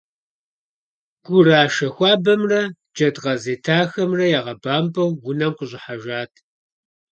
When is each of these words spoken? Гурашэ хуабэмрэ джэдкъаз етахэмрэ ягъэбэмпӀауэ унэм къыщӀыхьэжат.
Гурашэ 1.25 1.87
хуабэмрэ 1.95 2.61
джэдкъаз 2.95 3.43
етахэмрэ 3.55 4.25
ягъэбэмпӀауэ 4.39 5.15
унэм 5.27 5.53
къыщӀыхьэжат. 5.57 6.33